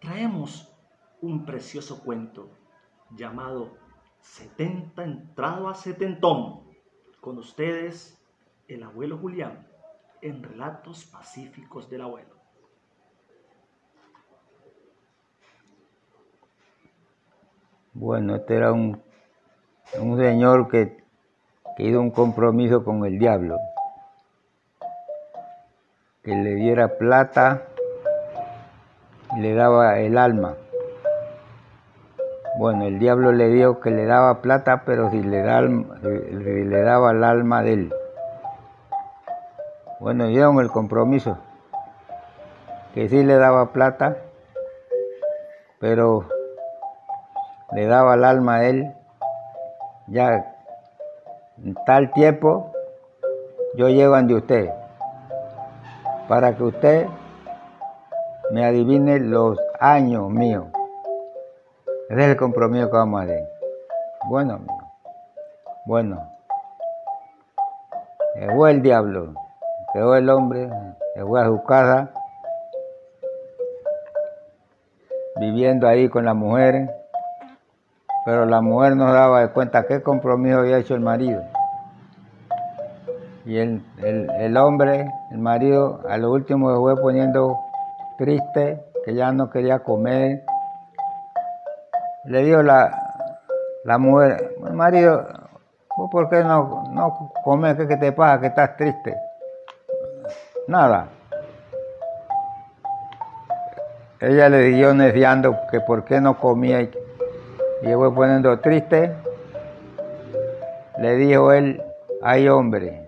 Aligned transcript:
traemos 0.00 0.72
un 1.20 1.44
precioso 1.44 2.02
cuento 2.02 2.50
llamado 3.10 3.76
70 4.20 5.04
entrado 5.04 5.68
a 5.68 5.74
setentón. 5.74 6.62
Con 7.20 7.38
ustedes, 7.38 8.22
el 8.68 8.82
abuelo 8.82 9.18
Julián, 9.18 9.66
en 10.22 10.42
Relatos 10.42 11.04
Pacíficos 11.04 11.90
del 11.90 12.02
Abuelo. 12.02 12.36
Bueno, 17.94 18.36
este 18.36 18.56
era 18.56 18.72
un, 18.72 19.02
un 19.98 20.18
señor 20.18 20.68
que, 20.68 21.02
que 21.76 21.82
hizo 21.82 22.00
un 22.00 22.10
compromiso 22.10 22.84
con 22.84 23.04
el 23.06 23.18
diablo, 23.18 23.56
que 26.26 26.34
le 26.34 26.56
diera 26.56 26.88
plata 26.98 27.62
le 29.38 29.54
daba 29.54 30.00
el 30.00 30.18
alma. 30.18 30.56
Bueno, 32.58 32.86
el 32.86 32.98
diablo 32.98 33.30
le 33.30 33.48
dijo 33.48 33.78
que 33.78 33.92
le 33.92 34.06
daba 34.06 34.42
plata, 34.42 34.82
pero 34.84 35.08
si 35.12 35.22
le, 35.22 35.44
le 35.44 36.82
daba 36.82 37.12
el 37.12 37.22
alma 37.22 37.62
de 37.62 37.72
él. 37.74 37.94
Bueno, 40.00 40.26
dieron 40.26 40.58
el 40.58 40.68
compromiso, 40.72 41.38
que 42.92 43.08
sí 43.08 43.22
le 43.22 43.36
daba 43.36 43.72
plata, 43.72 44.16
pero 45.78 46.24
le 47.70 47.86
daba 47.86 48.14
el 48.14 48.24
alma 48.24 48.56
a 48.56 48.64
él. 48.64 48.92
Ya 50.08 50.56
en 51.64 51.76
tal 51.86 52.10
tiempo 52.10 52.72
yo 53.76 53.88
llego 53.90 54.16
ante 54.16 54.34
usted, 54.34 54.70
para 56.28 56.56
que 56.56 56.62
usted 56.64 57.06
me 58.50 58.64
adivine 58.64 59.18
los 59.20 59.58
años 59.80 60.30
míos. 60.30 60.66
Ese 62.08 62.20
es 62.20 62.28
el 62.28 62.36
compromiso 62.36 62.90
que 62.90 62.96
vamos 62.96 63.20
a 63.20 63.24
hacer. 63.24 63.48
Bueno. 64.28 64.60
Bueno. 65.86 66.30
Llegó 68.36 68.68
el 68.68 68.82
diablo. 68.82 69.34
Llegó 69.94 70.14
el 70.14 70.28
hombre. 70.30 70.70
Llegó 71.14 71.36
a 71.36 71.46
su 71.46 71.62
casa. 71.64 72.10
Viviendo 75.36 75.88
ahí 75.88 76.08
con 76.08 76.24
la 76.24 76.34
mujer. 76.34 76.94
Pero 78.24 78.46
la 78.46 78.60
mujer 78.60 78.96
no 78.96 79.12
daba 79.12 79.40
de 79.40 79.52
cuenta 79.52 79.86
qué 79.86 80.02
compromiso 80.02 80.58
había 80.58 80.78
hecho 80.78 80.94
el 80.94 81.00
marido. 81.00 81.42
Y 83.46 83.58
el, 83.58 83.80
el, 84.02 84.56
hombre, 84.56 85.08
el 85.30 85.38
marido, 85.38 86.00
a 86.08 86.18
lo 86.18 86.32
último 86.32 86.74
se 86.74 86.80
fue 86.80 87.00
poniendo 87.00 87.56
triste, 88.18 88.84
que 89.04 89.14
ya 89.14 89.30
no 89.30 89.50
quería 89.50 89.78
comer, 89.78 90.42
le 92.24 92.42
dio 92.42 92.60
la, 92.64 92.90
la 93.84 93.98
mujer, 93.98 94.52
marido, 94.72 95.28
por 96.10 96.28
qué 96.28 96.42
no, 96.42 96.82
no 96.90 97.30
comes? 97.44 97.76
¿Qué, 97.76 97.96
te 97.96 98.10
pasa? 98.10 98.40
¿Que 98.40 98.48
estás 98.48 98.76
triste? 98.76 99.16
Nada. 100.66 101.06
Ella 104.18 104.48
le 104.48 104.62
dio 104.70 104.92
neciando 104.92 105.56
que 105.70 105.80
por 105.80 106.04
qué 106.04 106.20
no 106.20 106.36
comía 106.40 106.82
y, 106.82 106.90
y 107.82 107.94
fue 107.94 108.12
poniendo 108.12 108.58
triste. 108.58 109.14
Le 110.98 111.14
dijo 111.14 111.52
él, 111.52 111.80
ay 112.22 112.48
hombre, 112.48 113.05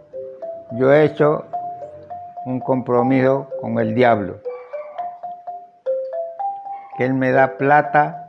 yo 0.72 0.92
he 0.92 1.04
hecho 1.04 1.44
un 2.44 2.60
compromiso 2.60 3.48
con 3.60 3.78
el 3.78 3.94
diablo, 3.94 4.40
que 6.96 7.04
él 7.04 7.14
me 7.14 7.32
da 7.32 7.56
plata 7.56 8.28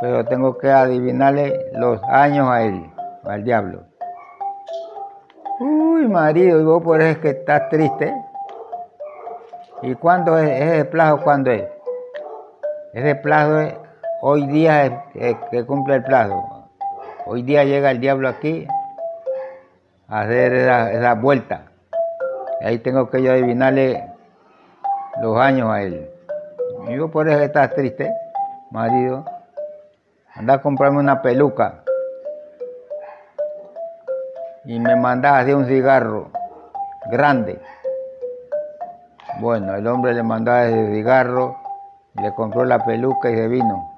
pero 0.00 0.24
tengo 0.24 0.56
que 0.58 0.70
adivinarle 0.70 1.72
los 1.72 2.00
años 2.04 2.48
a 2.48 2.62
él, 2.62 2.88
al 3.24 3.42
diablo. 3.42 3.82
Uy, 5.58 6.06
marido, 6.06 6.60
y 6.60 6.64
vos 6.64 6.82
por 6.84 7.00
eso 7.00 7.10
es 7.10 7.18
que 7.18 7.30
estás 7.30 7.68
triste. 7.68 8.14
¿Y 9.82 9.96
cuándo 9.96 10.38
es 10.38 10.48
ese 10.48 10.84
plazo? 10.84 11.20
¿Cuándo 11.22 11.50
es? 11.50 11.64
Ese 12.92 13.16
plazo 13.16 13.60
es, 13.60 13.74
hoy 14.22 14.46
día 14.46 15.04
que 15.50 15.66
cumple 15.66 15.96
el 15.96 16.04
plazo. 16.04 16.68
Hoy 17.26 17.42
día 17.42 17.64
llega 17.64 17.90
el 17.90 17.98
diablo 17.98 18.28
aquí 18.28 18.68
hacer 20.08 20.54
esa, 20.54 20.90
esa 20.92 21.14
vuelta. 21.14 21.62
ahí 22.62 22.78
tengo 22.78 23.10
que 23.10 23.22
yo 23.22 23.32
adivinarle 23.32 24.10
los 25.20 25.38
años 25.38 25.70
a 25.70 25.82
él. 25.82 26.10
Y 26.88 26.98
vos 26.98 27.10
por 27.10 27.28
eso 27.28 27.42
estás 27.42 27.74
triste, 27.74 28.10
marido. 28.70 29.24
Anda 30.34 30.54
a 30.54 30.62
comprarme 30.62 30.98
una 30.98 31.20
peluca. 31.20 31.82
Y 34.64 34.80
me 34.80 34.96
mandaba 34.96 35.40
hacer 35.40 35.54
un 35.54 35.66
cigarro 35.66 36.30
grande. 37.10 37.60
Bueno, 39.40 39.74
el 39.74 39.86
hombre 39.86 40.14
le 40.14 40.22
mandaba 40.22 40.66
ese 40.66 40.92
cigarro, 40.92 41.56
le 42.14 42.34
compró 42.34 42.64
la 42.64 42.84
peluca 42.84 43.30
y 43.30 43.36
se 43.36 43.48
vino. 43.48 43.92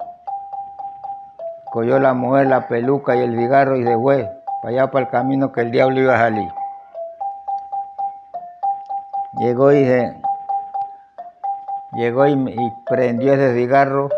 Cogió 1.71 1.99
la 1.99 2.13
mujer 2.13 2.47
la 2.47 2.67
peluca 2.67 3.15
y 3.15 3.21
el 3.21 3.37
cigarro 3.37 3.77
y 3.77 3.83
se 3.85 3.97
fue 3.97 4.40
para 4.61 4.73
allá 4.73 4.91
para 4.91 5.05
el 5.05 5.11
camino 5.11 5.51
que 5.51 5.61
el 5.61 5.71
diablo 5.71 5.99
iba 5.99 6.15
a 6.15 6.19
salir. 6.19 6.51
Llegó 9.39 9.71
y 9.71 9.85
se, 9.85 10.21
llegó 11.93 12.27
y, 12.27 12.73
prendió 12.85 13.33
ese 13.33 13.55
cigarro 13.55 14.09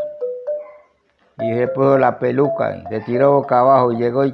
y 1.39 1.53
se 1.53 1.67
puso 1.67 1.97
la 1.97 2.19
peluca 2.19 2.75
y 2.75 2.85
se 2.87 2.99
tiró 3.01 3.31
boca 3.31 3.59
abajo 3.59 3.93
y 3.93 3.97
llegó 3.97 4.25
y 4.25 4.33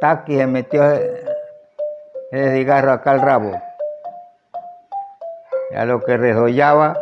tac 0.00 0.26
se 0.26 0.46
metió 0.46 0.82
ese 0.84 2.54
cigarro 2.54 2.92
acá 2.92 3.12
al 3.12 3.20
rabo. 3.20 3.52
Y 5.70 5.76
a 5.76 5.84
lo 5.84 6.00
que 6.00 6.16
resollaba, 6.16 6.96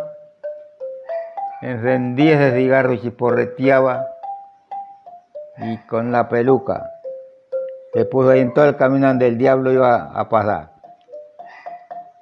encendía 1.63 2.35
ese 2.35 2.57
cigarro 2.57 2.95
y 2.95 3.01
chiporreteaba 3.01 4.09
y 5.59 5.77
con 5.87 6.11
la 6.11 6.29
peluca 6.29 6.94
se 7.95 8.05
puso 8.07 8.31
ahí 8.31 8.41
en 8.41 8.53
todo 8.53 8.67
el 8.67 8.77
camino 8.77 9.07
donde 9.07 9.29
el 9.29 9.39
diablo 9.39 9.73
iba 9.73 10.11
a 10.13 10.29
pasar. 10.29 10.71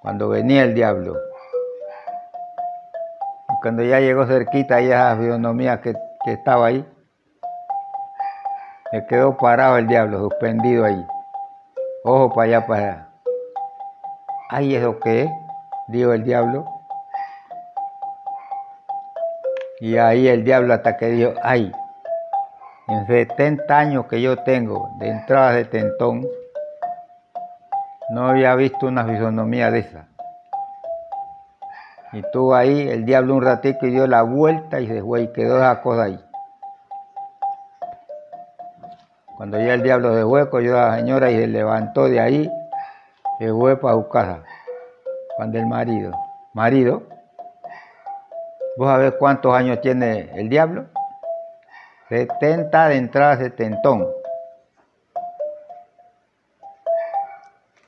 Cuando 0.02 0.28
venía 0.28 0.64
el 0.64 0.74
diablo. 0.74 1.16
Cuando 3.62 3.82
ya 3.82 4.00
llegó 4.00 4.26
cerquita, 4.26 4.80
esa 4.80 5.16
fisonomía 5.16 5.80
que, 5.80 5.94
que 6.24 6.32
estaba 6.32 6.66
ahí, 6.66 6.86
se 8.90 9.06
quedó 9.06 9.36
parado 9.36 9.78
el 9.78 9.86
diablo, 9.86 10.18
suspendido 10.18 10.84
ahí. 10.84 11.06
Ojo 12.04 12.34
para 12.34 12.48
allá, 12.48 12.66
para 12.66 12.82
allá. 12.82 13.08
¿Ay, 14.50 14.74
eso 14.74 14.98
qué 14.98 15.22
es? 15.22 15.30
Dijo 15.88 16.12
el 16.12 16.24
diablo. 16.24 16.66
Y 19.80 19.96
ahí 19.96 20.28
el 20.28 20.44
diablo 20.44 20.74
hasta 20.74 20.96
que 20.98 21.06
dijo, 21.06 21.32
ay, 21.42 21.72
en 22.88 23.06
70 23.06 23.78
años 23.78 24.06
que 24.06 24.20
yo 24.20 24.36
tengo 24.38 24.90
de 24.98 25.08
entrada 25.08 25.52
de 25.52 25.64
tentón, 25.64 26.26
no 28.10 28.28
había 28.28 28.54
visto 28.54 28.86
una 28.86 29.04
fisonomía 29.04 29.70
de 29.70 29.78
esa. 29.80 30.06
Y 32.12 32.22
tuvo 32.30 32.54
ahí 32.54 32.88
el 32.88 33.06
diablo 33.06 33.34
un 33.34 33.42
ratito 33.42 33.86
y 33.86 33.90
dio 33.90 34.06
la 34.06 34.22
vuelta 34.22 34.80
y 34.80 34.86
se 34.86 35.00
fue 35.02 35.22
y 35.22 35.28
quedó 35.28 35.56
esa 35.58 35.80
cosa 35.80 36.04
ahí. 36.04 36.20
Cuando 39.36 39.58
ya 39.58 39.74
el 39.74 39.82
diablo 39.82 40.14
de 40.14 40.24
hueco, 40.24 40.60
yo 40.60 40.78
a 40.78 40.88
la 40.88 40.96
señora 40.96 41.30
y 41.30 41.36
se 41.36 41.46
levantó 41.46 42.08
de 42.08 42.20
ahí, 42.20 42.50
se 43.38 43.50
fue 43.50 43.76
para 43.76 43.94
su 43.94 44.08
casa. 44.08 44.42
Cuando 45.36 45.58
el 45.58 45.66
marido, 45.66 46.12
marido, 46.52 47.02
¿vos 48.76 48.88
sabés 48.88 49.14
cuántos 49.18 49.54
años 49.54 49.80
tiene 49.80 50.30
el 50.34 50.48
diablo? 50.50 50.91
70 52.12 52.88
de 52.90 52.96
entrada 52.96 53.38
setentón. 53.38 54.06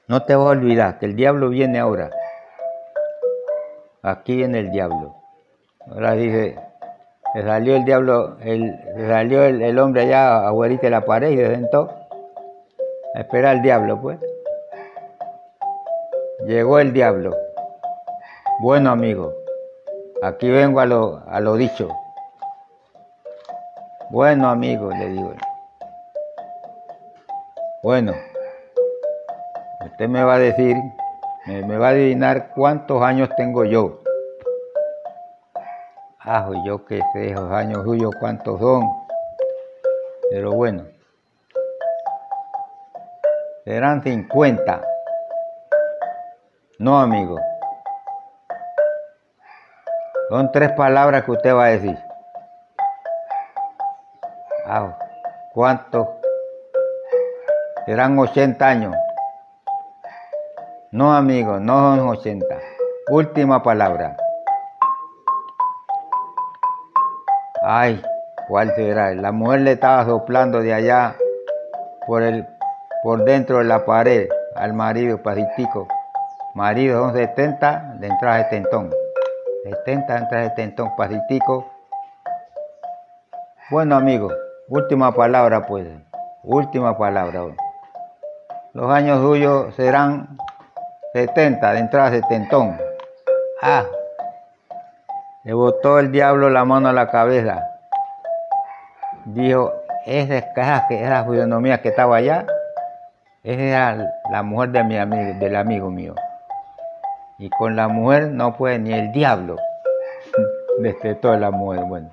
No 0.08 0.22
te 0.22 0.34
vas 0.34 0.46
a 0.46 0.50
olvidar 0.50 0.98
que 0.98 1.04
el 1.04 1.14
diablo 1.14 1.50
viene 1.50 1.78
ahora. 1.78 2.08
Aquí 4.02 4.36
viene 4.36 4.60
el 4.60 4.70
diablo. 4.70 5.14
Ahora 5.86 6.12
dice, 6.12 6.58
le 7.34 7.42
salió 7.42 7.76
el 7.76 7.84
diablo, 7.84 8.38
el, 8.40 8.74
salió 8.96 9.44
el, 9.44 9.78
hombre 9.78 10.04
allá 10.04 10.46
abuelita 10.46 10.86
de 10.86 10.90
la 10.90 11.04
pared 11.04 11.28
y 11.28 11.36
se 11.36 11.54
sentó 11.54 11.90
a 13.14 13.20
esperar 13.20 13.56
al 13.56 13.62
diablo, 13.62 14.00
pues. 14.00 14.18
Llegó 16.46 16.78
el 16.78 16.94
diablo. 16.94 17.36
Bueno, 18.60 18.90
amigo, 18.90 19.34
aquí 20.22 20.48
vengo 20.48 20.80
a 20.80 20.86
lo, 20.86 21.22
a 21.28 21.40
lo 21.40 21.56
dicho. 21.56 21.90
Bueno, 24.10 24.48
amigo, 24.48 24.90
le 24.90 25.08
digo. 25.08 25.34
Bueno, 27.82 28.12
usted 29.84 30.08
me 30.08 30.22
va 30.22 30.34
a 30.34 30.38
decir, 30.38 30.76
me 31.46 31.76
va 31.78 31.88
a 31.88 31.90
adivinar 31.90 32.50
cuántos 32.54 33.02
años 33.02 33.30
tengo 33.36 33.64
yo. 33.64 34.00
Ah, 36.20 36.48
yo 36.64 36.84
qué 36.84 37.00
sé, 37.12 37.30
esos 37.30 37.50
años 37.50 37.82
suyos 37.84 38.10
cuántos 38.20 38.60
son. 38.60 38.82
Pero 40.30 40.52
bueno. 40.52 40.84
Serán 43.64 44.02
50. 44.02 44.82
No, 46.78 47.00
amigo. 47.00 47.38
Son 50.28 50.50
tres 50.52 50.72
palabras 50.72 51.24
que 51.24 51.30
usted 51.30 51.54
va 51.54 51.66
a 51.66 51.68
decir. 51.68 51.98
Ah, 54.66 54.96
¿cuántos? 55.52 56.08
Serán 57.84 58.18
80 58.18 58.66
años. 58.66 58.94
No, 60.90 61.14
amigo, 61.14 61.60
no 61.60 61.96
son 61.96 62.08
80. 62.08 62.46
Última 63.10 63.62
palabra. 63.62 64.16
Ay, 67.62 68.02
¿cuál 68.48 68.74
será? 68.74 69.14
La 69.14 69.32
mujer 69.32 69.60
le 69.60 69.72
estaba 69.72 70.06
soplando 70.06 70.60
de 70.60 70.72
allá 70.72 71.14
por 72.06 72.22
el 72.22 72.46
por 73.02 73.22
dentro 73.24 73.58
de 73.58 73.64
la 73.64 73.84
pared 73.84 74.30
al 74.56 74.72
marido 74.72 75.22
pasitico. 75.22 75.86
Marido 76.54 77.02
son 77.02 77.12
70, 77.12 77.96
de 77.98 78.06
entrada 78.06 78.36
de 78.38 78.44
tentón. 78.44 78.90
70 79.64 80.12
de 80.14 80.18
entrada 80.20 80.44
de 80.44 80.50
tentón, 80.50 80.96
pasitico. 80.96 81.70
Bueno 83.70 83.96
amigos, 83.96 84.34
última 84.68 85.14
palabra 85.14 85.66
pues. 85.66 85.86
Última 86.42 86.96
palabra. 86.96 87.42
Los 88.72 88.90
años 88.90 89.20
suyos 89.20 89.74
serán 89.74 90.36
70 91.14 91.72
de 91.72 91.78
entrada 91.78 92.10
de 92.10 92.22
tentón. 92.22 92.76
Ah, 93.62 93.84
le 95.44 95.54
botó 95.54 95.98
el 95.98 96.10
diablo 96.10 96.50
la 96.50 96.64
mano 96.64 96.88
a 96.88 96.92
la 96.92 97.08
cabeza. 97.08 97.62
Dijo, 99.26 99.72
esa, 100.04 100.38
esa, 100.38 100.86
esa 100.90 101.24
fisonomía 101.24 101.80
que 101.80 101.88
estaba 101.88 102.16
allá, 102.16 102.46
esa 103.42 103.62
era 103.62 104.12
la 104.30 104.42
mujer 104.42 104.70
de 104.70 104.84
mi 104.84 104.98
amigo, 104.98 105.38
del 105.38 105.56
amigo 105.56 105.90
mío. 105.90 106.14
Y 107.38 107.48
con 107.50 107.76
la 107.76 107.88
mujer 107.88 108.28
no 108.28 108.56
puede 108.56 108.78
ni 108.78 108.92
el 108.92 109.12
diablo. 109.12 109.56
Desde 110.78 111.14
toda 111.14 111.38
la 111.38 111.50
mujer, 111.50 111.84
bueno. 111.84 112.10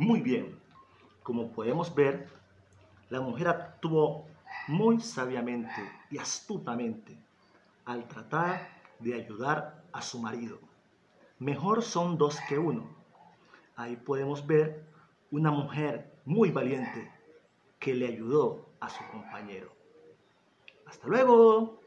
Muy 0.00 0.22
bien. 0.22 0.58
Como 1.22 1.52
podemos 1.52 1.94
ver, 1.94 2.26
la 3.10 3.20
mujer 3.20 3.48
actuó 3.48 4.24
muy 4.66 4.98
sabiamente 4.98 5.82
y 6.10 6.16
astutamente 6.16 7.22
al 7.84 8.08
tratar 8.08 8.66
de 8.98 9.12
ayudar 9.12 9.84
a 9.92 10.00
su 10.00 10.18
marido. 10.18 10.58
Mejor 11.38 11.82
son 11.82 12.16
dos 12.16 12.38
que 12.48 12.58
uno. 12.58 12.88
Ahí 13.76 13.96
podemos 13.96 14.46
ver 14.46 14.86
una 15.30 15.50
mujer 15.50 16.10
muy 16.24 16.50
valiente 16.50 17.12
que 17.78 17.92
le 17.92 18.06
ayudó 18.06 18.70
a 18.80 18.88
su 18.88 19.06
compañero. 19.10 19.70
Hasta 20.86 21.08
luego. 21.08 21.79